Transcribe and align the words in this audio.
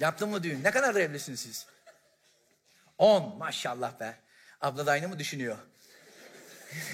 Yaptın 0.00 0.28
mı 0.28 0.42
düğün? 0.42 0.64
Ne 0.64 0.70
kadardır 0.70 1.00
evlisiniz 1.00 1.40
siz? 1.40 1.66
10 2.98 3.38
maşallah 3.38 4.00
be. 4.00 4.14
Abla 4.60 4.86
da 4.86 4.90
aynı 4.90 5.08
mı 5.08 5.18
düşünüyor? 5.18 5.58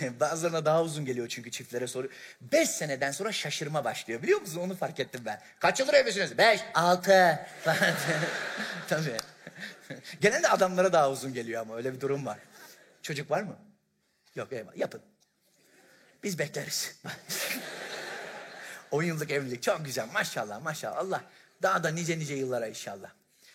Bazılarına 0.21 0.65
daha 0.65 0.83
uzun 0.83 1.05
geliyor 1.05 1.29
çünkü 1.29 1.51
çiftlere 1.51 1.87
soru. 1.87 2.09
Beş 2.41 2.71
seneden 2.71 3.11
sonra 3.11 3.33
şaşırma 3.33 3.85
başlıyor 3.85 4.23
biliyor 4.23 4.41
musun? 4.41 4.61
Onu 4.61 4.77
fark 4.77 5.01
ettim 5.01 5.23
ben. 5.25 5.41
Kaç 5.61 5.81
yıldır 5.81 5.95
evlisiniz? 5.95 6.39
Beş, 6.39 6.61
altı. 6.75 7.47
Tabii. 8.89 9.17
Genelde 10.21 10.49
adamlara 10.49 10.93
daha 10.93 11.11
uzun 11.11 11.35
geliyor 11.35 11.63
ama 11.63 11.77
öyle 11.77 11.95
bir 11.95 12.01
durum 12.01 12.27
var. 12.27 12.39
Çocuk 13.03 13.31
var 13.31 13.43
mı? 13.43 13.57
Yok 14.35 14.53
eyvallah 14.53 14.77
yapın. 14.77 15.03
Biz 16.23 16.39
bekleriz. 16.39 17.01
10 18.91 19.03
yıllık 19.03 19.31
evlilik 19.31 19.63
çok 19.63 19.85
güzel 19.85 20.09
maşallah 20.13 20.63
maşallah 20.63 20.99
Allah. 20.99 21.23
Daha 21.63 21.85
da 21.85 21.89
nice 21.89 22.19
nice 22.19 22.35
yıllara 22.35 22.67
inşallah. 22.67 23.11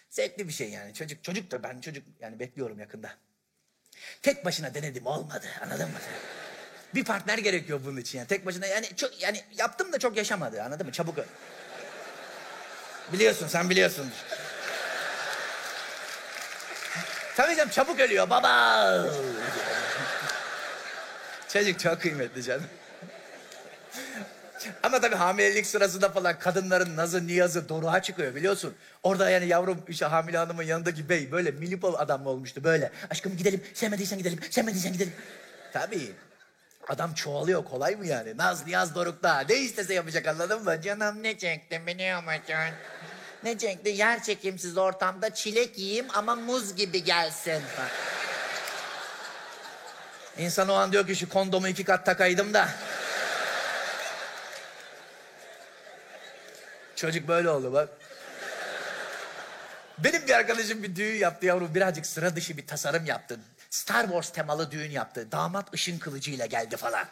Zevkli 0.09 0.47
bir 0.47 0.53
şey 0.53 0.69
yani 0.69 0.93
çocuk 0.93 1.23
çocuk 1.23 1.51
da 1.51 1.63
ben 1.63 1.81
çocuk 1.81 2.03
yani 2.19 2.39
bekliyorum 2.39 2.79
yakında. 2.79 3.09
Tek 4.21 4.45
başına 4.45 4.73
denedim 4.73 5.05
olmadı 5.05 5.45
anladın 5.63 5.87
mı? 5.87 5.97
Bir 6.95 7.03
partner 7.03 7.37
gerekiyor 7.37 7.81
bunun 7.85 7.97
için 7.97 8.17
yani 8.17 8.27
tek 8.27 8.45
başına 8.45 8.65
yani 8.65 8.95
çok 8.95 9.21
yani 9.21 9.43
yaptım 9.57 9.93
da 9.93 9.99
çok 9.99 10.17
yaşamadı 10.17 10.63
anladın 10.63 10.85
mı? 10.85 10.91
Çabuk. 10.91 11.15
Biliyorsun 13.13 13.47
sen 13.47 13.69
biliyorsun. 13.69 14.11
Tabii 17.35 17.55
canım 17.55 17.69
çabuk 17.69 17.99
ölüyor 17.99 18.29
baba. 18.29 19.05
Çocuk 21.53 21.79
çok 21.79 22.01
kıymetli 22.01 22.43
canım. 22.43 22.65
Ama 24.83 25.01
tabii 25.01 25.15
hamilelik 25.15 25.67
sırasında 25.67 26.09
falan 26.09 26.39
kadınların 26.39 26.97
nazı 26.97 27.27
niyazı 27.27 27.69
doruğa 27.69 28.01
çıkıyor 28.01 28.35
biliyorsun. 28.35 28.75
Orada 29.03 29.29
yani 29.29 29.47
yavrum 29.47 29.83
işte 29.87 30.05
hamile 30.05 30.37
hanımın 30.37 30.63
yanındaki 30.63 31.09
bey 31.09 31.31
böyle 31.31 31.51
milipol 31.51 31.93
adam 31.97 32.27
olmuştu 32.27 32.63
böyle. 32.63 32.91
Aşkım 33.09 33.37
gidelim 33.37 33.63
sevmediysen 33.73 34.17
gidelim 34.19 34.39
sevmediysen 34.49 34.93
gidelim. 34.93 35.13
Tabii. 35.73 36.11
Adam 36.87 37.13
çoğalıyor 37.13 37.63
kolay 37.63 37.95
mı 37.95 38.07
yani? 38.07 38.37
Naz 38.37 38.67
niyaz 38.67 38.95
dorukta. 38.95 39.39
Ne 39.49 39.55
istese 39.55 39.93
yapacak 39.93 40.27
anladın 40.27 40.63
mı? 40.63 40.81
Canım 40.81 41.23
ne 41.23 41.37
çekti 41.37 41.81
biliyor 41.87 42.23
musun? 42.23 42.41
Ne 43.43 43.57
çekti? 43.57 43.89
Yer 43.89 44.23
çekimsiz 44.23 44.77
ortamda 44.77 45.33
çilek 45.33 45.79
yiyeyim 45.79 46.05
ama 46.13 46.35
muz 46.35 46.75
gibi 46.75 47.03
gelsin. 47.03 47.61
İnsan 50.37 50.69
o 50.69 50.73
an 50.73 50.91
diyor 50.91 51.07
ki 51.07 51.15
şu 51.15 51.29
kondomu 51.29 51.67
iki 51.67 51.83
kat 51.83 52.05
takaydım 52.05 52.53
da. 52.53 52.69
Çocuk 57.01 57.27
böyle 57.27 57.49
oldu 57.49 57.73
bak. 57.73 57.89
Benim 59.97 60.27
bir 60.27 60.33
arkadaşım 60.33 60.83
bir 60.83 60.95
düğün 60.95 61.15
yaptı 61.15 61.45
yavrum. 61.45 61.75
Birazcık 61.75 62.05
sıra 62.05 62.35
dışı 62.35 62.57
bir 62.57 62.67
tasarım 62.67 63.05
yaptı. 63.05 63.39
Star 63.69 64.03
Wars 64.03 64.29
temalı 64.29 64.71
düğün 64.71 64.91
yaptı. 64.91 65.31
Damat 65.31 65.73
ışın 65.73 65.99
kılıcıyla 65.99 66.45
geldi 66.45 66.77
falan. 66.77 67.05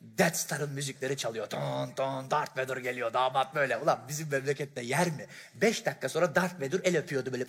Death 0.00 0.34
Star'ın 0.34 0.70
müzikleri 0.70 1.16
çalıyor. 1.16 1.46
Ton 1.46 1.90
ton 1.90 2.30
Darth 2.30 2.58
Vader 2.58 2.76
geliyor. 2.76 3.12
Damat 3.12 3.54
böyle. 3.54 3.76
Ulan 3.76 4.00
bizim 4.08 4.28
memlekette 4.30 4.80
yer 4.80 5.06
mi? 5.06 5.26
Beş 5.54 5.86
dakika 5.86 6.08
sonra 6.08 6.34
Darth 6.34 6.54
Vader 6.54 6.80
el 6.84 6.98
öpüyordu 6.98 7.32
böyle. 7.32 7.44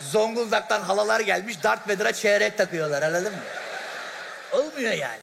Zonguldak'tan 0.00 0.80
halalar 0.80 1.20
gelmiş. 1.20 1.62
Darth 1.62 1.88
Vader'a 1.88 2.12
çeyrek 2.12 2.58
takıyorlar 2.58 3.02
anladın 3.02 3.32
mı? 3.32 3.42
Olmuyor 4.52 4.92
yani. 4.92 5.16